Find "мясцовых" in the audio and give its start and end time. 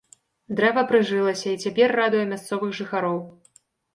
2.31-2.73